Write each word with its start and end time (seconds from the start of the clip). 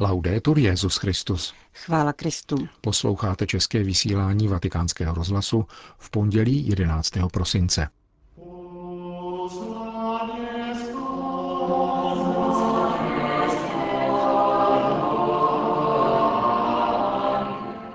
Laudetur 0.00 0.58
Jezus 0.58 0.96
Christus. 0.96 1.54
Chvála 1.74 2.12
Kristu. 2.12 2.68
Posloucháte 2.80 3.46
české 3.46 3.82
vysílání 3.82 4.48
Vatikánského 4.48 5.14
rozhlasu 5.14 5.66
v 5.98 6.10
pondělí 6.10 6.68
11. 6.68 7.12
prosince. 7.32 7.88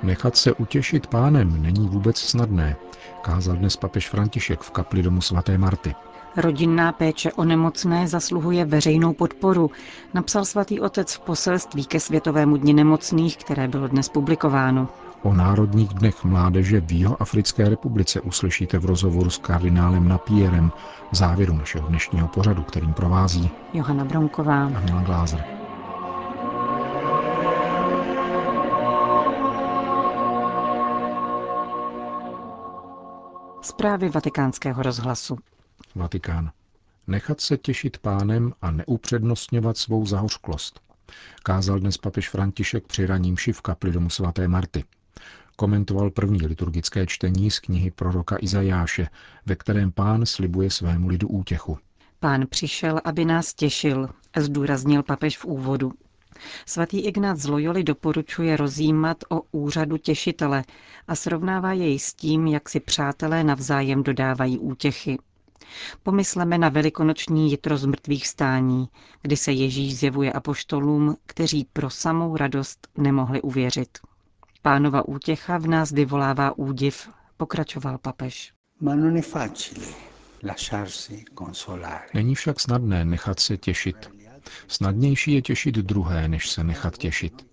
Nechat 0.04 0.38
se 0.38 0.54
utěšit 0.54 1.08
pánem 1.08 1.62
není 1.62 1.88
vůbec 1.88 2.18
snadné, 2.18 2.76
kázal 3.22 3.56
dnes 3.56 3.78
papež 3.78 4.10
František 4.10 4.62
v 4.62 4.72
kapli 4.72 5.04
domu 5.04 5.22
svaté 5.22 5.58
Marty. 5.58 5.96
Rodinná 6.38 6.92
péče 6.92 7.32
o 7.34 7.44
nemocné 7.44 8.08
zasluhuje 8.08 8.66
veřejnou 8.66 9.14
podporu, 9.14 9.72
napsal 10.14 10.46
svatý 10.46 10.80
otec 10.80 11.14
v 11.14 11.20
poselství 11.20 11.86
ke 11.86 12.00
Světovému 12.00 12.58
dni 12.58 12.74
nemocných, 12.74 13.38
které 13.38 13.68
bylo 13.68 13.88
dnes 13.88 14.10
publikováno. 14.10 14.88
O 15.24 15.34
Národních 15.34 15.90
dnech 15.94 16.24
mládeže 16.24 16.82
v 16.82 16.92
Jihoafrické 16.92 17.70
republice 17.70 18.22
uslyšíte 18.22 18.80
v 18.80 18.86
rozhovoru 18.86 19.30
s 19.30 19.38
kardinálem 19.38 20.08
Napierem 20.08 20.72
v 21.12 21.16
závěru 21.16 21.54
našeho 21.58 21.88
dnešního 21.88 22.28
pořadu, 22.28 22.64
kterým 22.64 22.94
provází 22.94 23.50
Johana 23.74 24.06
Bronková 24.06 24.64
a 24.64 24.80
Milan 24.80 25.04
Glázer. 25.04 25.44
Zprávy 33.62 34.10
vatikánského 34.10 34.84
rozhlasu. 34.84 35.38
Vatikán. 35.96 36.52
Nechat 37.08 37.42
se 37.42 37.58
těšit 37.58 37.98
pánem 37.98 38.54
a 38.62 38.72
neupřednostňovat 38.72 39.78
svou 39.78 40.06
zahořklost. 40.06 40.80
Kázal 41.44 41.80
dnes 41.80 41.98
papež 41.98 42.30
František 42.30 42.88
při 42.88 43.06
raním 43.06 43.36
v 43.52 43.62
kapli 43.62 43.92
domu 43.92 44.10
svaté 44.10 44.48
Marty. 44.48 44.84
Komentoval 45.56 46.12
první 46.12 46.48
liturgické 46.48 47.08
čtení 47.08 47.52
z 47.52 47.60
knihy 47.60 47.92
proroka 47.92 48.38
Izajáše, 48.40 49.08
ve 49.46 49.56
kterém 49.56 49.92
pán 49.92 50.26
slibuje 50.26 50.72
svému 50.72 51.08
lidu 51.08 51.28
útěchu. 51.28 51.78
Pán 52.20 52.48
přišel, 52.48 53.02
aby 53.04 53.26
nás 53.26 53.54
těšil, 53.54 54.10
zdůraznil 54.38 55.04
papež 55.04 55.38
v 55.38 55.46
úvodu. 55.46 55.92
Svatý 56.66 57.00
Ignác 57.00 57.40
z 57.40 57.46
Loyoli 57.46 57.84
doporučuje 57.84 58.58
rozjímat 58.58 59.18
o 59.30 59.42
úřadu 59.52 59.98
těšitele 59.98 60.64
a 61.08 61.16
srovnává 61.16 61.74
jej 61.74 62.00
s 62.00 62.14
tím, 62.14 62.48
jak 62.48 62.70
si 62.70 62.80
přátelé 62.80 63.44
navzájem 63.44 64.04
dodávají 64.04 64.60
útěchy. 64.60 65.18
Pomysleme 66.04 66.58
na 66.58 66.70
velikonoční 66.70 67.52
jitro 67.52 67.78
z 67.78 67.86
mrtvých 67.86 68.28
stání, 68.28 68.90
kdy 69.22 69.38
se 69.38 69.52
Ježíš 69.52 69.98
zjevuje 69.98 70.34
apoštolům, 70.34 71.18
kteří 71.26 71.68
pro 71.74 71.90
samou 71.90 72.38
radost 72.38 72.88
nemohli 72.98 73.42
uvěřit. 73.42 73.98
Pánova 74.62 75.08
útěcha 75.08 75.58
v 75.58 75.68
nás 75.68 75.92
vyvolává 75.92 76.58
údiv, 76.58 77.10
pokračoval 77.38 77.98
papež. 77.98 78.54
Není 82.14 82.36
však 82.36 82.60
snadné 82.60 83.06
nechat 83.06 83.40
se 83.40 83.58
těšit. 83.58 84.10
Snadnější 84.68 85.34
je 85.34 85.42
těšit 85.42 85.76
druhé, 85.76 86.28
než 86.28 86.50
se 86.50 86.64
nechat 86.64 86.98
těšit. 86.98 87.46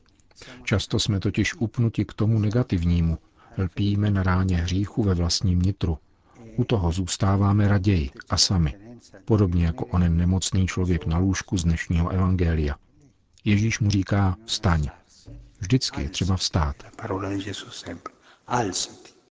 Často 0.65 0.99
jsme 0.99 1.21
totiž 1.21 1.55
upnuti 1.55 2.05
k 2.05 2.13
tomu 2.13 2.39
negativnímu, 2.39 3.19
lpíme 3.59 4.11
na 4.11 4.23
ráně 4.23 4.57
hříchu 4.57 5.03
ve 5.03 5.15
vlastním 5.15 5.63
nitru, 5.63 5.99
u 6.59 6.65
toho 6.65 6.93
zůstáváme 6.93 7.69
raději 7.69 8.11
a 8.31 8.37
sami, 8.37 8.75
podobně 9.25 9.67
jako 9.67 9.85
onen 9.87 10.17
nemocný 10.17 10.67
člověk 10.67 11.07
na 11.07 11.19
lůžku 11.19 11.57
z 11.59 11.65
dnešního 11.65 12.09
evangelia. 12.09 12.77
Ježíš 13.45 13.81
mu 13.81 13.91
říká, 13.91 14.37
vstaň. 14.45 14.89
Vždycky 15.61 16.03
je 16.03 16.09
třeba 16.09 16.37
vstát. 16.37 16.77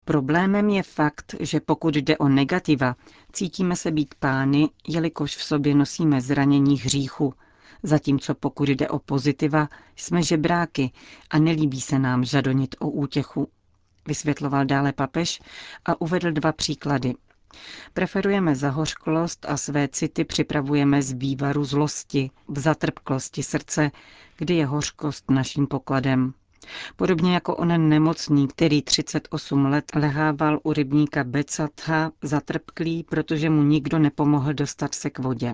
Problémem 0.04 0.68
je 0.68 0.82
fakt, 0.82 1.34
že 1.40 1.60
pokud 1.60 1.96
jde 1.96 2.18
o 2.18 2.28
negativa, 2.28 2.96
cítíme 3.32 3.76
se 3.76 3.90
být 3.90 4.14
pány, 4.18 4.68
jelikož 4.88 5.36
v 5.36 5.42
sobě 5.42 5.74
nosíme 5.74 6.20
zranění 6.20 6.78
hříchu, 6.78 7.34
zatímco 7.82 8.34
pokud 8.34 8.68
jde 8.68 8.88
o 8.88 8.98
pozitiva, 8.98 9.68
jsme 9.96 10.22
žebráky 10.22 10.90
a 11.30 11.38
nelíbí 11.38 11.80
se 11.80 11.98
nám 11.98 12.24
žadonit 12.24 12.74
o 12.78 12.88
útěchu, 12.90 13.48
vysvětloval 14.08 14.64
dále 14.64 14.92
papež 14.92 15.40
a 15.84 16.00
uvedl 16.00 16.32
dva 16.32 16.52
příklady. 16.52 17.14
Preferujeme 17.92 18.54
zahořklost 18.56 19.46
a 19.48 19.56
své 19.56 19.88
city 19.88 20.24
připravujeme 20.24 21.02
z 21.02 21.12
vývaru 21.12 21.64
zlosti, 21.64 22.30
v 22.48 22.58
zatrpklosti 22.58 23.42
srdce, 23.42 23.90
kdy 24.36 24.54
je 24.54 24.66
hořkost 24.66 25.30
naším 25.30 25.66
pokladem. 25.66 26.34
Podobně 26.96 27.34
jako 27.34 27.56
onen 27.56 27.88
nemocný, 27.88 28.48
který 28.48 28.82
38 28.82 29.64
let 29.66 29.84
lehával 29.94 30.60
u 30.62 30.72
rybníka 30.72 31.24
Becatha, 31.24 32.10
zatrpklý, 32.22 33.02
protože 33.02 33.50
mu 33.50 33.62
nikdo 33.62 33.98
nepomohl 33.98 34.54
dostat 34.54 34.94
se 34.94 35.10
k 35.10 35.18
vodě. 35.18 35.52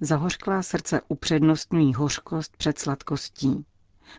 Zahořklá 0.00 0.62
srdce 0.62 1.00
upřednostňují 1.08 1.94
hořkost 1.94 2.56
před 2.56 2.78
sladkostí. 2.78 3.64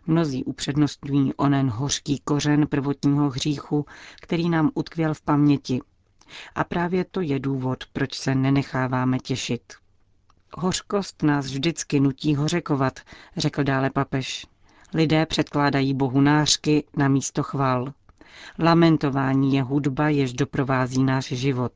Mnozí 0.08 0.44
upřednostňují 0.44 1.34
onen 1.34 1.70
hořký 1.70 2.20
kořen 2.20 2.68
prvotního 2.68 3.30
hříchu, 3.30 3.86
který 4.22 4.50
nám 4.50 4.72
utkvěl 4.74 5.14
v 5.14 5.22
paměti. 5.22 5.82
A 6.56 6.64
právě 6.64 7.06
to 7.06 7.22
je 7.22 7.40
důvod, 7.40 7.84
proč 7.94 8.16
se 8.18 8.36
nenecháváme 8.36 9.20
těšit. 9.20 9.74
Hořkost 10.54 11.24
nás 11.24 11.46
vždycky 11.46 12.00
nutí 12.00 12.36
hořekovat, 12.36 13.00
řekl 13.38 13.64
dále 13.64 13.90
papež. 13.90 14.46
Lidé 14.94 15.26
předkládají 15.26 15.94
bohu 15.94 16.22
nářky 16.22 16.84
na 16.98 17.08
místo 17.08 17.44
chval. 17.44 17.94
Lamentování 18.60 19.54
je 19.56 19.64
hudba, 19.64 20.10
jež 20.10 20.34
doprovází 20.34 21.04
náš 21.04 21.26
život. 21.26 21.74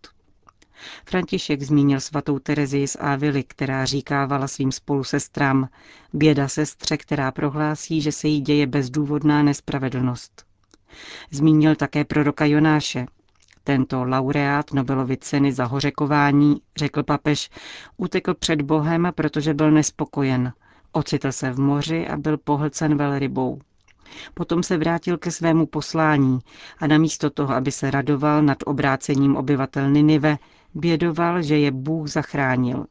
František 1.05 1.61
zmínil 1.61 1.99
svatou 1.99 2.39
Terezii 2.39 2.87
z 2.87 2.97
Ávily, 2.99 3.43
která 3.43 3.85
říkávala 3.85 4.47
svým 4.47 4.71
spolusestrám, 4.71 5.69
běda 6.13 6.47
sestře, 6.47 6.97
která 6.97 7.31
prohlásí, 7.31 8.01
že 8.01 8.11
se 8.11 8.27
jí 8.27 8.41
děje 8.41 8.67
bezdůvodná 8.67 9.43
nespravedlnost. 9.43 10.45
Zmínil 11.31 11.75
také 11.75 12.05
proroka 12.05 12.45
Jonáše. 12.45 13.05
Tento 13.63 14.03
laureát 14.03 14.73
Nobelovy 14.73 15.17
ceny 15.17 15.53
za 15.53 15.65
hořekování, 15.65 16.61
řekl 16.77 17.03
papež, 17.03 17.49
utekl 17.97 18.33
před 18.33 18.61
Bohem, 18.61 19.11
protože 19.15 19.53
byl 19.53 19.71
nespokojen. 19.71 20.53
Ocitl 20.91 21.31
se 21.31 21.51
v 21.51 21.59
moři 21.59 22.07
a 22.07 22.17
byl 22.17 22.37
pohlcen 22.37 22.97
velrybou. 22.97 23.59
Potom 24.33 24.63
se 24.63 24.77
vrátil 24.77 25.17
ke 25.17 25.31
svému 25.31 25.65
poslání 25.65 26.39
a 26.79 26.87
namísto 26.87 27.29
toho, 27.29 27.53
aby 27.53 27.71
se 27.71 27.91
radoval 27.91 28.41
nad 28.43 28.57
obrácením 28.65 29.35
obyvatel 29.35 29.91
Ninive, 29.91 30.37
Bědoval, 30.73 31.41
že 31.41 31.57
je 31.57 31.71
Bůh 31.71 32.07
zachránil. 32.07 32.85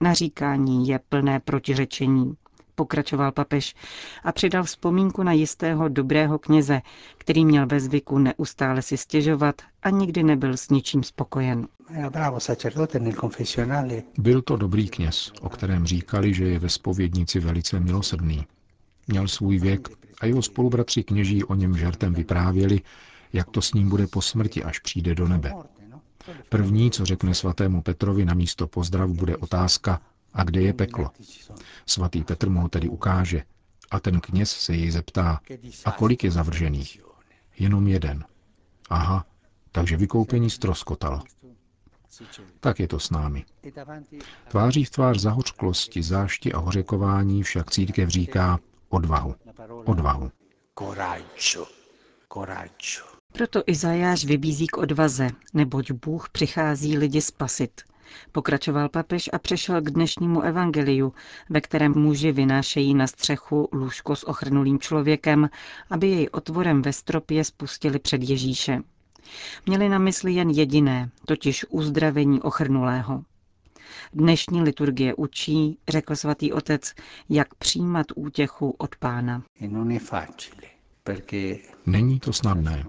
Naříkání 0.00 0.88
je 0.88 1.00
plné 1.08 1.40
protiřečení, 1.40 2.34
pokračoval 2.74 3.32
papež 3.32 3.74
a 4.24 4.32
přidal 4.32 4.64
vzpomínku 4.64 5.22
na 5.22 5.32
jistého 5.32 5.88
dobrého 5.88 6.38
kněze, 6.38 6.80
který 7.18 7.44
měl 7.44 7.66
ve 7.66 7.80
zvyku 7.80 8.18
neustále 8.18 8.82
si 8.82 8.96
stěžovat 8.96 9.62
a 9.82 9.90
nikdy 9.90 10.22
nebyl 10.22 10.56
s 10.56 10.68
ničím 10.68 11.02
spokojen. 11.02 11.68
Byl 14.18 14.42
to 14.42 14.56
dobrý 14.56 14.88
kněz, 14.88 15.32
o 15.40 15.48
kterém 15.48 15.86
říkali, 15.86 16.34
že 16.34 16.44
je 16.44 16.58
ve 16.58 16.68
spovědnici 16.68 17.40
velice 17.40 17.80
milosrdný. 17.80 18.46
Měl 19.08 19.28
svůj 19.28 19.58
věk 19.58 19.88
a 20.20 20.26
jeho 20.26 20.42
spolubratři 20.42 21.02
kněží 21.04 21.44
o 21.44 21.54
něm 21.54 21.76
žertem 21.76 22.14
vyprávěli, 22.14 22.80
jak 23.32 23.50
to 23.50 23.62
s 23.62 23.74
ním 23.74 23.88
bude 23.88 24.06
po 24.06 24.22
smrti, 24.22 24.64
až 24.64 24.78
přijde 24.78 25.14
do 25.14 25.28
nebe. 25.28 25.52
První, 26.48 26.90
co 26.90 27.06
řekne 27.06 27.34
svatému 27.34 27.82
Petrovi 27.82 28.24
na 28.24 28.34
místo 28.34 28.66
pozdravu, 28.66 29.14
bude 29.14 29.36
otázka, 29.36 30.00
a 30.32 30.44
kde 30.44 30.60
je 30.62 30.72
peklo. 30.72 31.10
Svatý 31.86 32.24
Petr 32.24 32.50
mu 32.50 32.60
ho 32.60 32.68
tedy 32.68 32.88
ukáže 32.88 33.42
a 33.90 34.00
ten 34.00 34.20
kněz 34.20 34.50
se 34.50 34.74
jej 34.74 34.90
zeptá, 34.90 35.40
a 35.84 35.92
kolik 35.92 36.24
je 36.24 36.30
zavržených? 36.30 37.00
Jenom 37.58 37.88
jeden. 37.88 38.24
Aha, 38.90 39.26
takže 39.72 39.96
vykoupení 39.96 40.50
stroskotalo. 40.50 41.22
Tak 42.60 42.80
je 42.80 42.88
to 42.88 42.98
s 42.98 43.10
námi. 43.10 43.44
Tváří 44.48 44.84
v 44.84 44.90
tvář 44.90 45.18
zahořklosti, 45.18 46.02
zášti 46.02 46.52
a 46.52 46.58
hořekování 46.58 47.42
však 47.42 47.70
církev 47.70 48.08
říká 48.08 48.58
odvahu. 48.88 49.34
Odvahu. 49.84 50.30
Coraggio. 50.78 51.66
Coraggio. 52.32 53.09
Proto 53.32 53.62
Izajáš 53.66 54.24
vybízí 54.24 54.66
k 54.66 54.76
odvaze, 54.76 55.28
neboť 55.54 55.90
Bůh 55.90 56.28
přichází 56.28 56.98
lidi 56.98 57.20
spasit. 57.20 57.80
Pokračoval 58.32 58.88
papež 58.88 59.30
a 59.32 59.38
přešel 59.38 59.80
k 59.80 59.90
dnešnímu 59.90 60.42
evangeliu, 60.42 61.12
ve 61.50 61.60
kterém 61.60 61.92
muži 61.92 62.32
vynášejí 62.32 62.94
na 62.94 63.06
střechu 63.06 63.68
lůžko 63.72 64.16
s 64.16 64.28
ochrnulým 64.28 64.78
člověkem, 64.78 65.50
aby 65.90 66.08
jej 66.08 66.28
otvorem 66.32 66.82
ve 66.82 66.92
stropě 66.92 67.44
spustili 67.44 67.98
před 67.98 68.22
Ježíše. 68.22 68.80
Měli 69.66 69.88
na 69.88 69.98
mysli 69.98 70.32
jen 70.32 70.50
jediné, 70.50 71.10
totiž 71.26 71.66
uzdravení 71.68 72.42
ochrnulého. 72.42 73.24
Dnešní 74.12 74.62
liturgie 74.62 75.14
učí, 75.14 75.78
řekl 75.88 76.16
svatý 76.16 76.52
otec, 76.52 76.94
jak 77.28 77.54
přijímat 77.54 78.06
útěchu 78.14 78.74
od 78.78 78.96
pána. 78.96 79.42
Není 81.86 82.20
to 82.20 82.32
snadné, 82.32 82.84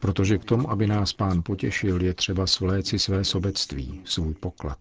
protože 0.00 0.38
k 0.38 0.44
tomu, 0.44 0.70
aby 0.70 0.86
nás 0.86 1.12
pán 1.12 1.42
potěšil, 1.42 2.02
je 2.02 2.14
třeba 2.14 2.46
svléci 2.46 2.98
své 2.98 3.24
sobectví, 3.24 4.00
svůj 4.04 4.34
poklad. 4.34 4.78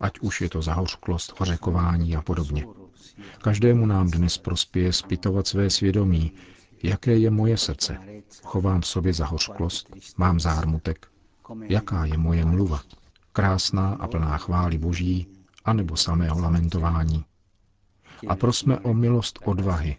Ať 0.00 0.20
už 0.20 0.40
je 0.40 0.48
to 0.48 0.62
zahořklost, 0.62 1.32
ořekování 1.38 2.16
a 2.16 2.22
podobně. 2.22 2.66
Každému 3.42 3.86
nám 3.86 4.10
dnes 4.10 4.38
prospěje 4.38 4.92
zpytovat 4.92 5.46
své 5.46 5.70
svědomí, 5.70 6.32
jaké 6.82 7.18
je 7.18 7.30
moje 7.30 7.56
srdce. 7.56 7.98
Chovám 8.44 8.80
v 8.80 8.86
sobě 8.86 9.12
zahořklost, 9.12 9.88
mám 10.16 10.40
zármutek. 10.40 11.06
Jaká 11.68 12.04
je 12.04 12.18
moje 12.18 12.44
mluva? 12.44 12.80
Krásná 13.32 13.88
a 13.88 14.08
plná 14.08 14.38
chvály 14.38 14.78
boží, 14.78 15.26
anebo 15.64 15.96
samého 15.96 16.40
lamentování. 16.40 17.24
A 18.28 18.36
prosme 18.36 18.78
o 18.78 18.94
milost 18.94 19.38
odvahy, 19.44 19.96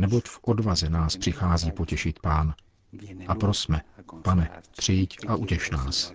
neboť 0.00 0.24
v 0.28 0.38
odvaze 0.42 0.90
nás 0.90 1.16
přichází 1.16 1.72
potěšit 1.72 2.18
pán. 2.20 2.54
A 3.28 3.34
prosme, 3.34 3.80
pane, 4.22 4.50
přijď 4.76 5.18
a 5.28 5.34
utěš 5.36 5.70
nás. 5.70 6.12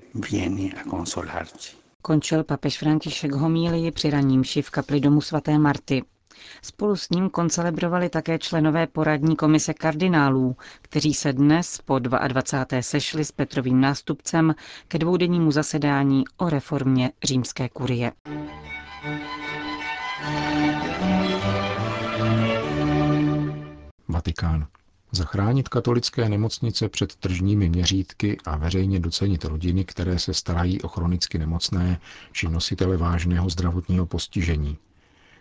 Končil 2.01 2.43
papež 2.43 2.77
František 2.79 3.31
homílii 3.31 3.91
při 3.91 4.09
raním 4.09 4.43
v 4.61 4.69
kapli 4.69 4.99
domu 4.99 5.21
svaté 5.21 5.57
Marty. 5.59 6.03
Spolu 6.61 6.95
s 6.95 7.09
ním 7.09 7.29
koncelebrovali 7.29 8.09
také 8.09 8.39
členové 8.39 8.87
poradní 8.87 9.35
komise 9.35 9.73
kardinálů, 9.73 10.55
kteří 10.81 11.13
se 11.13 11.33
dnes 11.33 11.81
po 11.85 11.99
22. 11.99 12.81
sešli 12.81 13.25
s 13.25 13.31
Petrovým 13.31 13.81
nástupcem 13.81 14.55
ke 14.87 14.97
dvoudennímu 14.99 15.51
zasedání 15.51 16.23
o 16.37 16.49
reformě 16.49 17.11
římské 17.23 17.69
kurie. 17.69 18.11
Vatikán. 24.25 24.67
Zachránit 25.11 25.69
katolické 25.69 26.29
nemocnice 26.29 26.89
před 26.89 27.15
tržními 27.15 27.69
měřítky 27.69 28.37
a 28.45 28.57
veřejně 28.57 28.99
docenit 28.99 29.45
rodiny, 29.45 29.85
které 29.85 30.19
se 30.19 30.33
starají 30.33 30.81
o 30.81 30.87
chronicky 30.87 31.37
nemocné 31.37 31.99
či 32.31 32.47
nositele 32.47 32.97
vážného 32.97 33.49
zdravotního 33.49 34.05
postižení. 34.05 34.77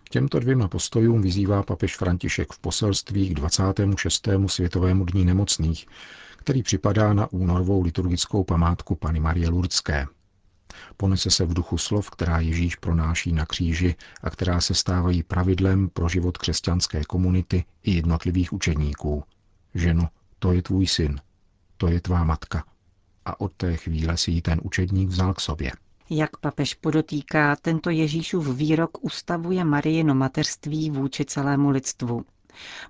K 0.05 0.09
těmto 0.09 0.41
dvěma 0.41 0.69
postojům 0.69 1.23
vyzývá 1.23 1.63
papež 1.63 1.97
František 1.97 2.53
v 2.53 2.59
poselství 2.59 3.29
k 3.29 3.35
26. 3.35 4.29
světovému 4.47 5.05
dní 5.05 5.25
nemocných, 5.25 5.87
který 6.37 6.63
připadá 6.63 7.13
na 7.13 7.33
únorovou 7.33 7.83
liturgickou 7.83 8.45
památku 8.45 8.95
Pany 8.95 9.21
Marie 9.21 9.49
Lurdské. 9.49 10.07
Ponese 10.97 11.31
se 11.31 11.47
v 11.47 11.55
duchu 11.55 11.79
slov, 11.79 12.11
která 12.11 12.41
Ježíš 12.41 12.77
pronáší 12.77 13.33
na 13.33 13.47
kříži 13.47 13.95
a 14.23 14.31
která 14.31 14.61
se 14.61 14.75
stávají 14.75 15.23
pravidlem 15.23 15.89
pro 15.89 16.09
život 16.09 16.39
křesťanské 16.39 17.05
komunity 17.05 17.65
i 17.83 17.95
jednotlivých 17.95 18.53
učeníků. 18.53 19.25
Ženo, 19.75 20.09
to 20.39 20.53
je 20.53 20.63
tvůj 20.63 20.87
syn, 20.87 21.21
to 21.77 21.89
je 21.89 22.01
tvá 22.01 22.25
matka. 22.25 22.65
A 23.25 23.41
od 23.41 23.53
té 23.53 23.77
chvíle 23.77 24.17
si 24.17 24.31
ji 24.31 24.43
ten 24.43 24.61
učedník 24.63 25.09
vzal 25.09 25.35
k 25.35 25.41
sobě. 25.41 25.73
Jak 26.11 26.37
papež 26.37 26.75
podotýká, 26.75 27.57
tento 27.57 27.91
Ježíšův 27.91 28.57
výrok 28.57 29.05
ustavuje 29.05 29.65
Marijino 29.65 30.15
mateřství 30.15 30.91
vůči 30.91 31.25
celému 31.25 31.71
lidstvu. 31.71 32.25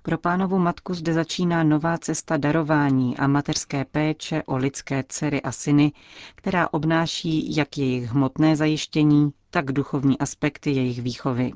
Pro 0.03 0.17
pánovu 0.17 0.59
matku 0.59 0.93
zde 0.93 1.13
začíná 1.13 1.63
nová 1.63 1.97
cesta 1.97 2.37
darování 2.37 3.17
a 3.17 3.27
mateřské 3.27 3.85
péče 3.85 4.43
o 4.45 4.57
lidské 4.57 5.03
dcery 5.09 5.41
a 5.41 5.51
syny, 5.51 5.91
která 6.35 6.73
obnáší 6.73 7.55
jak 7.55 7.77
jejich 7.77 8.09
hmotné 8.09 8.55
zajištění, 8.55 9.31
tak 9.49 9.71
duchovní 9.71 10.19
aspekty 10.19 10.71
jejich 10.71 11.01
výchovy. 11.01 11.51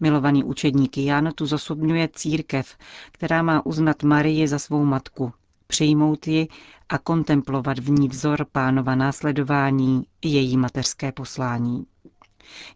Milovaný 0.00 0.44
učedník 0.44 0.98
Jan 0.98 1.32
tu 1.34 1.46
zosobňuje 1.46 2.08
církev, 2.12 2.76
která 3.12 3.42
má 3.42 3.66
uznat 3.66 4.02
Marii 4.02 4.48
za 4.48 4.58
svou 4.58 4.84
matku, 4.84 5.32
přijmout 5.66 6.26
ji 6.26 6.48
a 6.88 6.98
kontemplovat 6.98 7.78
v 7.78 7.90
ní 7.90 8.08
vzor 8.08 8.46
pánova 8.52 8.94
následování 8.94 10.02
i 10.22 10.28
její 10.28 10.56
mateřské 10.56 11.12
poslání. 11.12 11.86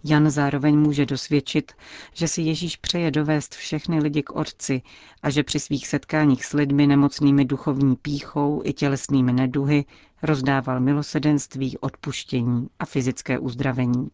Jan 0.05 0.31
zároveň 0.31 0.79
může 0.79 1.07
dosvědčit, 1.07 1.73
že 2.15 2.29
si 2.29 2.43
Ježíš 2.43 2.77
přeje 2.77 3.11
dovést 3.11 3.55
všechny 3.55 3.99
lidi 4.01 4.23
k 4.23 4.31
Otci 4.33 4.83
a 5.23 5.31
že 5.31 5.43
při 5.43 5.61
svých 5.61 5.87
setkáních 5.87 6.45
s 6.45 6.53
lidmi 6.53 6.87
nemocnými 6.87 7.45
duchovní 7.45 7.97
píchou 7.97 8.63
i 8.65 8.73
tělesnými 8.73 9.33
neduhy 9.33 9.85
rozdával 10.23 10.81
milosedenství, 10.81 11.79
odpuštění 11.79 12.67
a 12.79 12.85
fyzické 12.87 13.39
uzdravení. 13.39 14.09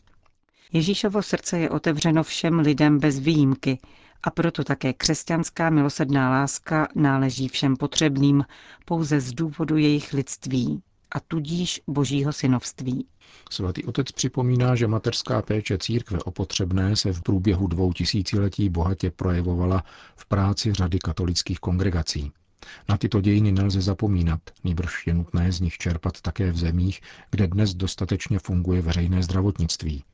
Ježíšovo 0.73 1.23
srdce 1.23 1.59
je 1.59 1.71
otevřeno 1.71 2.23
všem 2.23 2.59
lidem 2.59 2.99
bez 2.99 3.19
výjimky 3.19 3.79
a 4.23 4.31
proto 4.31 4.65
také 4.65 4.93
křesťanská 4.93 5.71
milosedná 5.71 6.31
láska 6.31 6.89
náleží 6.95 7.49
všem 7.49 7.77
potřebným 7.77 8.45
pouze 8.85 9.21
z 9.21 9.33
důvodu 9.33 9.77
jejich 9.77 10.13
lidství 10.13 10.83
a 11.13 11.21
tudíž 11.21 11.81
božího 11.87 12.33
synovství. 12.33 13.07
Svatý 13.51 13.85
otec 13.85 14.13
připomíná, 14.13 14.75
že 14.75 14.87
mateřská 14.87 15.43
péče 15.43 15.79
církve 15.79 16.19
o 16.19 16.31
potřebné 16.31 16.97
se 16.97 17.13
v 17.13 17.23
průběhu 17.23 17.67
dvou 17.67 17.93
tisíciletí 17.93 18.69
bohatě 18.69 19.11
projevovala 19.11 19.85
v 20.17 20.27
práci 20.27 20.73
řady 20.73 20.99
katolických 20.99 21.59
kongregací. 21.59 22.33
Na 22.89 22.97
tyto 22.97 23.21
dějiny 23.21 23.53
nelze 23.53 23.81
zapomínat, 23.81 24.41
nýbrž 24.65 25.07
je 25.07 25.15
nutné 25.15 25.53
z 25.53 25.61
nich 25.61 25.79
čerpat 25.79 26.21
také 26.21 26.53
v 26.53 26.59
zemích, 26.59 27.01
kde 27.31 27.47
dnes 27.47 27.75
dostatečně 27.75 28.39
funguje 28.39 28.83
veřejné 28.83 29.23
zdravotnictví, 29.23 30.05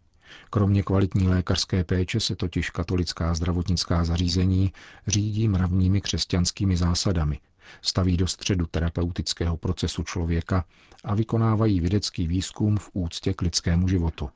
Kromě 0.50 0.82
kvalitní 0.82 1.28
lékařské 1.28 1.84
péče 1.84 2.20
se 2.20 2.36
totiž 2.36 2.70
katolická 2.70 3.34
zdravotnická 3.34 4.04
zařízení 4.04 4.72
řídí 5.06 5.48
mravními 5.48 6.00
křesťanskými 6.00 6.76
zásadami, 6.76 7.40
staví 7.82 8.16
do 8.16 8.26
středu 8.26 8.66
terapeutického 8.66 9.56
procesu 9.56 10.02
člověka 10.02 10.64
a 11.04 11.14
vykonávají 11.14 11.80
vědecký 11.80 12.26
výzkum 12.26 12.76
v 12.76 12.90
úctě 12.92 13.34
k 13.34 13.42
lidskému 13.42 13.88
životu. 13.88 14.30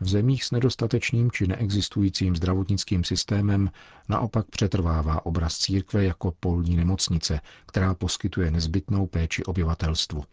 V 0.00 0.08
zemích 0.08 0.44
s 0.44 0.50
nedostatečným 0.50 1.30
či 1.30 1.46
neexistujícím 1.46 2.36
zdravotnickým 2.36 3.04
systémem 3.04 3.70
naopak 4.08 4.46
přetrvává 4.46 5.26
obraz 5.26 5.58
církve 5.58 6.04
jako 6.04 6.32
polní 6.40 6.76
nemocnice, 6.76 7.40
která 7.66 7.94
poskytuje 7.94 8.50
nezbytnou 8.50 9.06
péči 9.06 9.44
obyvatelstvu. 9.44 10.24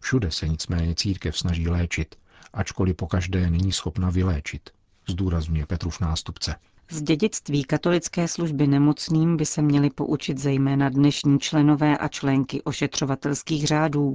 Všude 0.00 0.30
se 0.30 0.48
nicméně 0.48 0.94
církev 0.94 1.38
snaží 1.38 1.68
léčit, 1.68 2.14
ačkoliv 2.52 2.96
pokaždé 2.96 3.50
není 3.50 3.72
schopna 3.72 4.10
vyléčit, 4.10 4.70
zdůrazňuje 5.08 5.66
Petrův 5.66 6.00
nástupce. 6.00 6.54
Z 6.90 7.02
dědictví 7.02 7.64
katolické 7.64 8.28
služby 8.28 8.66
nemocným 8.66 9.36
by 9.36 9.46
se 9.46 9.62
měli 9.62 9.90
poučit 9.90 10.38
zejména 10.38 10.88
dnešní 10.88 11.38
členové 11.38 11.98
a 11.98 12.08
členky 12.08 12.62
ošetřovatelských 12.62 13.66
řádů, 13.66 14.14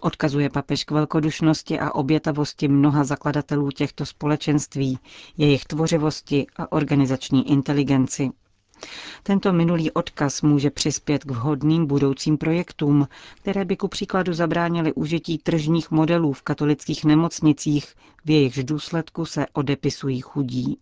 odkazuje 0.00 0.50
papež 0.50 0.84
k 0.84 0.90
velkodušnosti 0.90 1.78
a 1.80 1.94
obětavosti 1.94 2.68
mnoha 2.68 3.04
zakladatelů 3.04 3.70
těchto 3.70 4.06
společenství, 4.06 4.98
jejich 5.38 5.64
tvořivosti 5.64 6.46
a 6.56 6.72
organizační 6.72 7.50
inteligenci. 7.50 8.30
Tento 9.22 9.52
minulý 9.52 9.90
odkaz 9.90 10.42
může 10.42 10.70
přispět 10.70 11.24
k 11.24 11.30
vhodným 11.30 11.86
budoucím 11.86 12.38
projektům, 12.38 13.08
které 13.40 13.64
by 13.64 13.76
ku 13.76 13.88
příkladu 13.88 14.32
zabránily 14.32 14.92
užití 14.92 15.38
tržních 15.38 15.90
modelů 15.90 16.32
v 16.32 16.42
katolických 16.42 17.04
nemocnicích, 17.04 17.94
v 18.24 18.30
jejichž 18.30 18.64
důsledku 18.64 19.24
se 19.26 19.46
odepisují 19.52 20.20
chudí. 20.20 20.78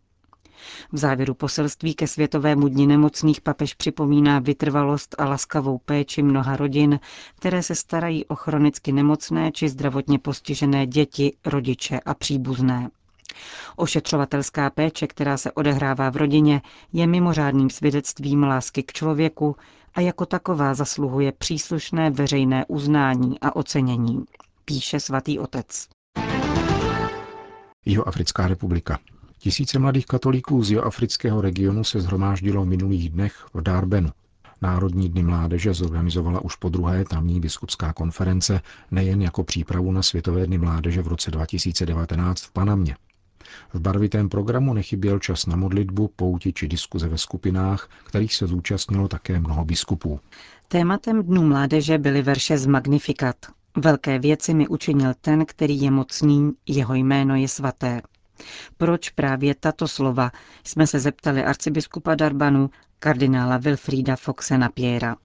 V 0.93 0.99
závěru 0.99 1.35
poselství 1.35 1.95
ke 1.95 2.07
Světovému 2.07 2.69
dni 2.69 2.87
nemocných 2.87 3.41
papež 3.41 3.75
připomíná 3.75 4.39
vytrvalost 4.39 5.15
a 5.19 5.25
laskavou 5.25 5.79
péči 5.79 6.23
mnoha 6.23 6.57
rodin, 6.57 7.01
které 7.35 7.63
se 7.63 7.75
starají 7.75 8.25
o 8.27 8.35
chronicky 8.35 8.93
nemocné 8.93 9.53
či 9.53 9.69
zdravotně 9.69 10.19
postižené 10.19 10.87
děti, 10.87 11.37
rodiče 11.47 12.01
a 12.01 12.15
příbuzné. 12.15 12.91
Ošetřovatelská 13.77 14.71
péče, 14.71 15.07
která 15.07 15.37
se 15.37 15.53
odehrává 15.53 16.11
v 16.11 16.17
rodině, 16.17 16.63
je 16.93 17.07
mimořádným 17.07 17.71
svědectvím 17.71 18.43
lásky 18.43 18.83
k 18.83 18.93
člověku 18.93 19.57
a 19.95 20.01
jako 20.01 20.27
taková 20.27 20.75
zasluhuje 20.75 21.33
příslušné 21.33 22.11
veřejné 22.11 22.65
uznání 22.69 23.41
a 23.41 23.57
ocenění, 23.57 24.25
píše 24.65 25.01
svatý 25.01 25.39
otec. 25.39 25.89
Jihoafrická 27.85 28.49
republika. 28.49 28.99
Tisíce 29.39 29.79
mladých 29.79 30.07
katolíků 30.07 30.63
z 30.65 30.71
jihoafrického 30.71 31.41
regionu 31.41 31.85
se 31.85 32.01
zhromáždilo 32.01 32.65
v 32.65 32.69
minulých 32.69 33.11
dnech 33.11 33.47
v 33.55 33.63
Darbenu. 33.63 34.09
Národní 34.63 35.09
dny 35.09 35.23
mládeže 35.23 35.75
zorganizovala 35.75 36.41
už 36.41 36.57
po 36.57 36.69
druhé 36.69 37.05
tamní 37.05 37.41
biskupská 37.41 37.93
konference 37.93 38.61
nejen 38.91 39.23
jako 39.23 39.45
přípravu 39.45 39.93
na 39.93 40.03
Světové 40.03 40.47
dny 40.47 40.59
mládeže 40.59 41.03
v 41.03 41.09
roce 41.09 41.31
2019 41.31 42.43
v 42.43 42.53
Panamě. 42.53 42.97
V 43.75 43.81
barvitém 43.81 44.29
programu 44.29 44.75
nechyběl 44.75 45.19
čas 45.19 45.47
na 45.47 45.57
modlitbu, 45.57 46.09
pouti 46.17 46.53
či 46.53 46.69
diskuze 46.69 47.09
ve 47.09 47.19
skupinách, 47.19 47.91
kterých 48.05 48.35
se 48.35 48.47
zúčastnilo 48.47 49.09
také 49.09 49.41
mnoho 49.41 49.65
biskupů. 49.65 50.21
Tématem 50.69 51.23
Dnů 51.23 51.43
mládeže 51.43 51.99
byly 51.99 52.23
verše 52.23 52.59
z 52.59 52.67
Magnifikat. 52.67 53.37
Velké 53.77 54.19
věci 54.19 54.55
mi 54.55 54.69
učinil 54.69 55.13
ten, 55.21 55.47
který 55.47 55.81
je 55.81 55.91
mocný, 55.91 56.53
jeho 56.67 56.95
jméno 56.95 57.37
je 57.37 57.49
svaté. 57.49 58.03
Proč 58.77 59.09
právě 59.09 59.55
tato 59.55 59.89
slova, 59.89 60.31
jsme 60.65 60.87
se 60.87 61.01
zeptali 61.01 61.45
arcibiskupa 61.45 62.15
Darbanu, 62.15 62.71
kardinála 63.01 63.57
Wilfrida 63.57 64.17
Foxe 64.17 64.59
Napiera. 64.59 65.17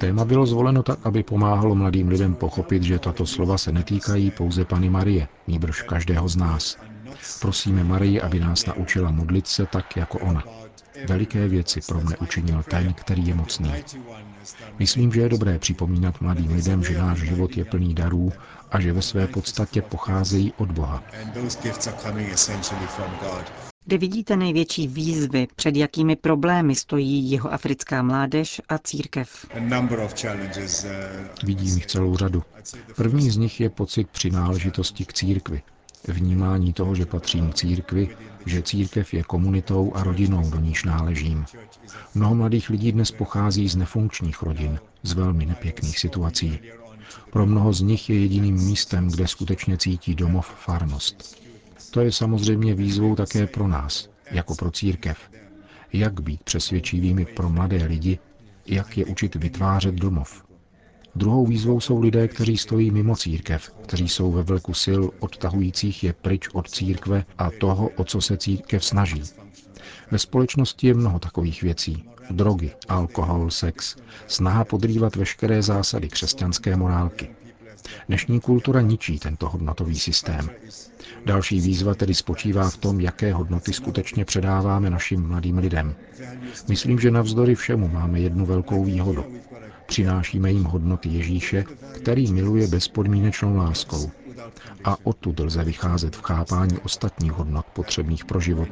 Téma 0.00 0.24
bylo 0.24 0.46
zvoleno 0.46 0.82
tak, 0.82 0.98
aby 1.06 1.22
pomáhalo 1.22 1.74
mladým 1.74 2.08
lidem 2.08 2.34
pochopit, 2.34 2.82
že 2.82 2.98
tato 2.98 3.26
slova 3.26 3.58
se 3.58 3.72
netýkají 3.72 4.30
pouze 4.30 4.64
Pany 4.64 4.90
Marie, 4.90 5.28
nýbrž 5.46 5.82
každého 5.82 6.28
z 6.28 6.36
nás. 6.36 6.78
Prosíme 7.40 7.84
Marii, 7.84 8.20
aby 8.20 8.40
nás 8.40 8.66
naučila 8.66 9.10
modlit 9.10 9.46
se 9.46 9.66
tak, 9.66 9.96
jako 9.96 10.18
ona. 10.18 10.44
Veliké 11.08 11.48
věci 11.48 11.80
pro 11.88 12.00
mne 12.00 12.16
učinil 12.16 12.62
ten, 12.62 12.94
který 12.94 13.26
je 13.26 13.34
mocný. 13.34 13.72
Myslím, 14.78 15.12
že 15.12 15.20
je 15.20 15.28
dobré 15.28 15.58
připomínat 15.58 16.20
mladým 16.20 16.52
lidem, 16.52 16.84
že 16.84 16.98
náš 16.98 17.18
život 17.18 17.56
je 17.56 17.64
plný 17.64 17.94
darů 17.94 18.32
a 18.70 18.80
že 18.80 18.92
ve 18.92 19.02
své 19.02 19.26
podstatě 19.26 19.82
pocházejí 19.82 20.52
od 20.56 20.72
Boha. 20.72 21.04
Kde 23.84 23.98
vidíte 23.98 24.36
největší 24.36 24.88
výzvy, 24.88 25.46
před 25.56 25.76
jakými 25.76 26.16
problémy 26.16 26.74
stojí 26.74 27.30
jeho 27.30 27.52
africká 27.52 28.02
mládež 28.02 28.60
a 28.68 28.78
církev? 28.78 29.46
Vidím 31.44 31.74
jich 31.74 31.86
celou 31.86 32.16
řadu. 32.16 32.42
První 32.96 33.30
z 33.30 33.36
nich 33.36 33.60
je 33.60 33.70
pocit 33.70 34.08
přináležitosti 34.10 35.04
k 35.04 35.12
církvi, 35.12 35.62
vnímání 36.12 36.72
toho, 36.72 36.94
že 36.94 37.06
patřím 37.06 37.52
církvi, 37.52 38.08
že 38.46 38.62
církev 38.62 39.14
je 39.14 39.22
komunitou 39.22 39.92
a 39.94 40.02
rodinou, 40.02 40.50
do 40.50 40.60
níž 40.60 40.84
náležím. 40.84 41.44
Mnoho 42.14 42.34
mladých 42.34 42.70
lidí 42.70 42.92
dnes 42.92 43.10
pochází 43.10 43.68
z 43.68 43.76
nefunkčních 43.76 44.42
rodin, 44.42 44.78
z 45.02 45.12
velmi 45.12 45.46
nepěkných 45.46 45.98
situací. 45.98 46.58
Pro 47.32 47.46
mnoho 47.46 47.72
z 47.72 47.80
nich 47.80 48.10
je 48.10 48.20
jediným 48.20 48.54
místem, 48.54 49.08
kde 49.08 49.28
skutečně 49.28 49.78
cítí 49.78 50.14
domov 50.14 50.46
farnost. 50.46 51.36
To 51.90 52.00
je 52.00 52.12
samozřejmě 52.12 52.74
výzvou 52.74 53.14
také 53.14 53.46
pro 53.46 53.68
nás, 53.68 54.08
jako 54.30 54.54
pro 54.54 54.70
církev. 54.70 55.18
Jak 55.92 56.20
být 56.20 56.42
přesvědčivými 56.42 57.24
pro 57.24 57.48
mladé 57.48 57.84
lidi, 57.84 58.18
jak 58.66 58.98
je 58.98 59.04
učit 59.04 59.34
vytvářet 59.34 59.94
domov. 59.94 60.44
Druhou 61.16 61.46
výzvou 61.46 61.80
jsou 61.80 62.00
lidé, 62.00 62.28
kteří 62.28 62.56
stojí 62.56 62.90
mimo 62.90 63.16
církev, 63.16 63.74
kteří 63.86 64.08
jsou 64.08 64.32
ve 64.32 64.42
velku 64.42 64.74
sil 64.84 65.02
odtahujících 65.20 66.04
je 66.04 66.12
pryč 66.12 66.48
od 66.52 66.70
církve 66.70 67.24
a 67.38 67.50
toho, 67.50 67.88
o 67.96 68.04
co 68.04 68.20
se 68.20 68.36
církev 68.36 68.84
snaží. 68.84 69.22
Ve 70.10 70.18
společnosti 70.18 70.86
je 70.86 70.94
mnoho 70.94 71.18
takových 71.18 71.62
věcí. 71.62 72.04
Drogy, 72.30 72.70
alkohol, 72.88 73.50
sex, 73.50 73.96
snaha 74.26 74.64
podrývat 74.64 75.16
veškeré 75.16 75.62
zásady 75.62 76.08
křesťanské 76.08 76.76
morálky. 76.76 77.28
Dnešní 78.08 78.40
kultura 78.40 78.80
ničí 78.80 79.18
tento 79.18 79.48
hodnotový 79.48 79.98
systém. 79.98 80.50
Další 81.26 81.60
výzva 81.60 81.94
tedy 81.94 82.14
spočívá 82.14 82.70
v 82.70 82.76
tom, 82.76 83.00
jaké 83.00 83.32
hodnoty 83.32 83.72
skutečně 83.72 84.24
předáváme 84.24 84.90
našim 84.90 85.28
mladým 85.28 85.58
lidem. 85.58 85.94
Myslím, 86.68 86.98
že 86.98 87.10
navzdory 87.10 87.54
všemu 87.54 87.88
máme 87.88 88.20
jednu 88.20 88.46
velkou 88.46 88.84
výhodu. 88.84 89.24
Přinášíme 89.86 90.52
jim 90.52 90.64
hodnoty 90.64 91.08
Ježíše, 91.08 91.64
který 91.94 92.32
miluje 92.32 92.66
bezpodmínečnou 92.68 93.56
láskou. 93.56 94.10
A 94.84 94.96
odtud 95.02 95.40
lze 95.40 95.64
vycházet 95.64 96.16
v 96.16 96.22
chápání 96.22 96.78
ostatních 96.78 97.32
hodnot 97.32 97.66
potřebných 97.66 98.24
pro 98.24 98.40
život. 98.40 98.68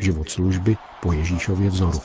Život 0.00 0.30
služby 0.30 0.76
po 1.02 1.12
Ježíšově 1.12 1.70
vzoru. 1.70 2.00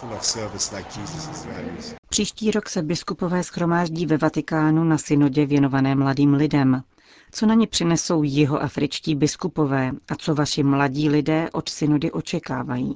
Příští 2.11 2.51
rok 2.51 2.69
se 2.69 2.81
biskupové 2.81 3.43
schromáždí 3.43 4.05
ve 4.05 4.17
Vatikánu 4.17 4.83
na 4.83 4.97
synodě 4.97 5.45
věnované 5.45 5.95
mladým 5.95 6.33
lidem. 6.33 6.83
Co 7.31 7.45
na 7.45 7.53
ně 7.53 7.67
přinesou 7.67 8.23
jeho 8.23 8.61
afričtí 8.61 9.15
biskupové 9.15 9.91
a 10.09 10.15
co 10.15 10.35
vaši 10.35 10.63
mladí 10.63 11.09
lidé 11.09 11.49
od 11.51 11.69
synody 11.69 12.11
očekávají? 12.11 12.95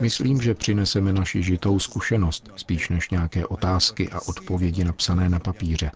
Myslím, 0.00 0.40
že 0.40 0.54
přineseme 0.54 1.12
naši 1.12 1.42
žitou 1.42 1.78
zkušenost, 1.78 2.50
spíš 2.56 2.88
než 2.88 3.10
nějaké 3.10 3.46
otázky 3.46 4.10
a 4.10 4.20
odpovědi 4.28 4.84
napsané 4.84 5.28
na 5.28 5.38
papíře. 5.38 5.90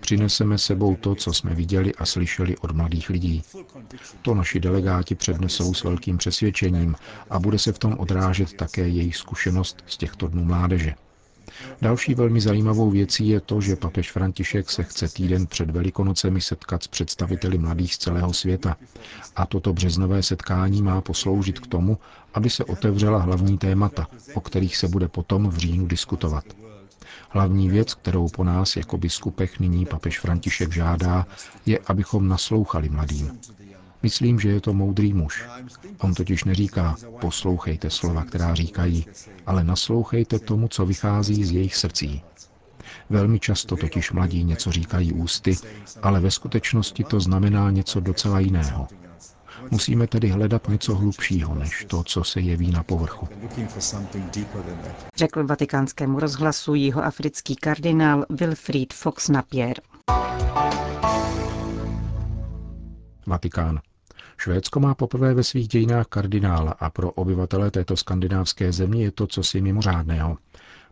Přineseme 0.00 0.58
sebou 0.58 0.96
to, 0.96 1.14
co 1.14 1.32
jsme 1.32 1.54
viděli 1.54 1.94
a 1.94 2.06
slyšeli 2.06 2.56
od 2.56 2.70
mladých 2.70 3.08
lidí. 3.10 3.42
To 4.22 4.34
naši 4.34 4.60
delegáti 4.60 5.14
přednesou 5.14 5.74
s 5.74 5.84
velkým 5.84 6.18
přesvědčením 6.18 6.94
a 7.30 7.38
bude 7.38 7.58
se 7.58 7.72
v 7.72 7.78
tom 7.78 7.94
odrážet 7.98 8.52
také 8.52 8.88
jejich 8.88 9.16
zkušenost 9.16 9.82
z 9.86 9.96
těchto 9.96 10.28
dnů 10.28 10.44
mládeže. 10.44 10.94
Další 11.82 12.14
velmi 12.14 12.40
zajímavou 12.40 12.90
věcí 12.90 13.28
je 13.28 13.40
to, 13.40 13.60
že 13.60 13.76
papež 13.76 14.12
František 14.12 14.70
se 14.70 14.82
chce 14.84 15.08
týden 15.08 15.46
před 15.46 15.70
Velikonocemi 15.70 16.40
setkat 16.40 16.82
s 16.82 16.88
představiteli 16.88 17.58
mladých 17.58 17.94
z 17.94 17.98
celého 17.98 18.32
světa. 18.32 18.76
A 19.36 19.46
toto 19.46 19.72
březnové 19.72 20.22
setkání 20.22 20.82
má 20.82 21.00
posloužit 21.00 21.58
k 21.60 21.66
tomu, 21.66 21.98
aby 22.34 22.50
se 22.50 22.64
otevřela 22.64 23.18
hlavní 23.18 23.58
témata, 23.58 24.06
o 24.34 24.40
kterých 24.40 24.76
se 24.76 24.88
bude 24.88 25.08
potom 25.08 25.48
v 25.50 25.56
říjnu 25.56 25.86
diskutovat. 25.86 26.44
Hlavní 27.28 27.68
věc, 27.68 27.94
kterou 27.94 28.28
po 28.28 28.44
nás 28.44 28.76
jako 28.76 28.98
biskupech 28.98 29.60
nyní 29.60 29.86
papež 29.86 30.20
František 30.20 30.72
žádá, 30.72 31.26
je, 31.66 31.78
abychom 31.86 32.28
naslouchali 32.28 32.88
mladým. 32.88 33.38
Myslím, 34.02 34.40
že 34.40 34.48
je 34.48 34.60
to 34.60 34.72
moudrý 34.72 35.12
muž. 35.12 35.44
On 35.98 36.14
totiž 36.14 36.44
neříká, 36.44 36.96
poslouchejte 37.20 37.90
slova, 37.90 38.24
která 38.24 38.54
říkají, 38.54 39.06
ale 39.46 39.64
naslouchejte 39.64 40.38
tomu, 40.38 40.68
co 40.68 40.86
vychází 40.86 41.44
z 41.44 41.52
jejich 41.52 41.76
srdcí. 41.76 42.22
Velmi 43.10 43.40
často 43.40 43.76
totiž 43.76 44.12
mladí 44.12 44.44
něco 44.44 44.72
říkají 44.72 45.12
ústy, 45.12 45.56
ale 46.02 46.20
ve 46.20 46.30
skutečnosti 46.30 47.04
to 47.04 47.20
znamená 47.20 47.70
něco 47.70 48.00
docela 48.00 48.40
jiného. 48.40 48.88
Musíme 49.70 50.06
tedy 50.06 50.28
hledat 50.28 50.68
něco 50.68 50.94
hlubšího, 50.94 51.54
než 51.54 51.86
to, 51.88 52.04
co 52.04 52.24
se 52.24 52.40
jeví 52.40 52.70
na 52.70 52.82
povrchu. 52.82 53.28
Řekl 55.16 55.46
vatikánskému 55.46 56.20
rozhlasu 56.20 56.74
jeho 56.74 57.04
africký 57.04 57.56
kardinál 57.56 58.26
Wilfried 58.30 58.92
Fox 58.92 59.28
Napier. 59.28 59.80
Vatikán. 63.26 63.80
Švédsko 64.40 64.80
má 64.80 64.94
poprvé 64.94 65.34
ve 65.34 65.44
svých 65.44 65.68
dějinách 65.68 66.06
kardinála 66.06 66.72
a 66.72 66.90
pro 66.90 67.10
obyvatele 67.12 67.70
této 67.70 67.96
skandinávské 67.96 68.72
země 68.72 69.02
je 69.02 69.10
to 69.10 69.26
cosi 69.26 69.60
mimořádného. 69.60 70.36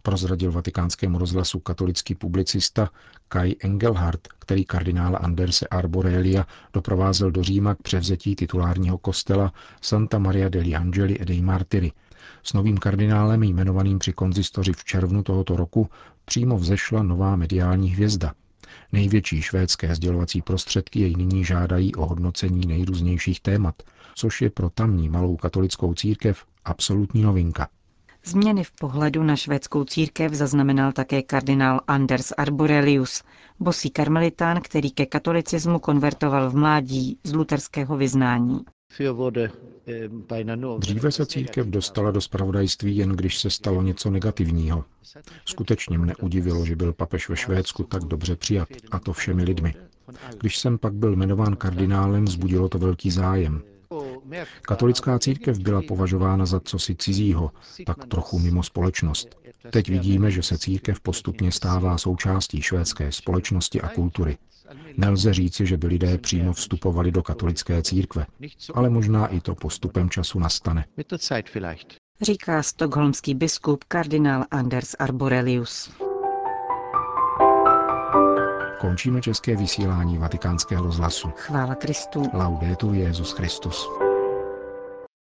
Prozradil 0.06 0.52
vatikánskému 0.52 1.18
rozhlasu 1.18 1.60
katolický 1.60 2.14
publicista 2.14 2.90
Kai 3.28 3.54
Engelhardt, 3.60 4.28
který 4.38 4.64
kardinála 4.64 5.18
Anderse 5.18 5.66
Arborelia 5.66 6.46
doprovázel 6.72 7.30
do 7.30 7.42
Říma 7.42 7.74
k 7.74 7.82
převzetí 7.82 8.36
titulárního 8.36 8.98
kostela 8.98 9.52
Santa 9.80 10.18
Maria 10.18 10.48
degli 10.48 10.74
Angeli 10.74 11.20
e 11.20 11.24
dei 11.24 11.42
Martiri. 11.42 11.92
S 12.42 12.52
novým 12.52 12.78
kardinálem 12.78 13.42
jmenovaným 13.42 13.98
při 13.98 14.12
konzistoři 14.12 14.72
v 14.72 14.84
červnu 14.84 15.22
tohoto 15.22 15.56
roku 15.56 15.88
přímo 16.24 16.58
vzešla 16.58 17.02
nová 17.02 17.36
mediální 17.36 17.90
hvězda– 17.90 18.32
Největší 18.92 19.42
švédské 19.42 19.94
sdělovací 19.94 20.42
prostředky 20.42 21.00
jej 21.00 21.14
nyní 21.16 21.44
žádají 21.44 21.94
o 21.94 22.06
hodnocení 22.06 22.66
nejrůznějších 22.66 23.40
témat, 23.40 23.82
což 24.14 24.42
je 24.42 24.50
pro 24.50 24.70
tamní 24.70 25.08
malou 25.08 25.36
katolickou 25.36 25.94
církev 25.94 26.44
absolutní 26.64 27.22
novinka. 27.22 27.68
Změny 28.28 28.64
v 28.64 28.70
pohledu 28.72 29.22
na 29.22 29.36
švédskou 29.36 29.84
církev 29.84 30.32
zaznamenal 30.32 30.92
také 30.92 31.22
kardinál 31.22 31.80
Anders 31.86 32.32
Arborelius, 32.36 33.22
bosý 33.60 33.90
karmelitán, 33.90 34.60
který 34.60 34.90
ke 34.90 35.06
katolicismu 35.06 35.78
konvertoval 35.78 36.50
v 36.50 36.56
mládí 36.56 37.18
z 37.24 37.32
luterského 37.32 37.96
vyznání. 37.96 38.60
Dříve 40.78 41.12
se 41.12 41.26
církev 41.26 41.66
dostala 41.66 42.10
do 42.10 42.20
spravodajství 42.20 42.96
jen 42.96 43.10
když 43.10 43.38
se 43.38 43.50
stalo 43.50 43.82
něco 43.82 44.10
negativního. 44.10 44.84
Skutečně 45.44 45.98
mne 45.98 46.14
udivilo, 46.16 46.66
že 46.66 46.76
byl 46.76 46.92
papež 46.92 47.28
ve 47.28 47.36
Švédsku 47.36 47.82
tak 47.84 48.04
dobře 48.04 48.36
přijat, 48.36 48.68
a 48.90 48.98
to 48.98 49.12
všemi 49.12 49.44
lidmi. 49.44 49.74
Když 50.40 50.58
jsem 50.58 50.78
pak 50.78 50.92
byl 50.94 51.12
jmenován 51.16 51.56
kardinálem, 51.56 52.24
vzbudilo 52.24 52.68
to 52.68 52.78
velký 52.78 53.10
zájem. 53.10 53.62
Katolická 54.62 55.18
církev 55.18 55.58
byla 55.58 55.82
považována 55.88 56.46
za 56.46 56.60
cosi 56.60 56.94
cizího, 56.94 57.50
tak 57.86 58.04
trochu 58.04 58.38
mimo 58.38 58.62
společnost. 58.62 59.36
Teď 59.70 59.88
vidíme, 59.88 60.30
že 60.30 60.42
se 60.42 60.58
církev 60.58 61.00
postupně 61.00 61.52
stává 61.52 61.98
součástí 61.98 62.62
švédské 62.62 63.12
společnosti 63.12 63.80
a 63.82 63.88
kultury. 63.88 64.38
Nelze 64.96 65.34
říci, 65.34 65.66
že 65.66 65.76
by 65.76 65.86
lidé 65.86 66.18
přímo 66.18 66.52
vstupovali 66.52 67.12
do 67.12 67.22
katolické 67.22 67.82
církve, 67.82 68.26
ale 68.74 68.90
možná 68.90 69.26
i 69.26 69.40
to 69.40 69.54
postupem 69.54 70.10
času 70.10 70.38
nastane. 70.38 70.84
Říká 72.20 72.62
stokholmský 72.62 73.34
biskup 73.34 73.84
kardinál 73.84 74.44
Anders 74.50 74.94
Arborelius. 74.98 75.90
Končíme 78.80 79.20
české 79.20 79.56
vysílání 79.56 80.18
vatikánského 80.18 80.84
rozhlasu. 80.84 81.28
Chvála 81.36 81.74
Kristu. 81.74 82.22
Laudetur 82.34 82.94
Jezus 82.94 83.32
Christus. 83.32 84.05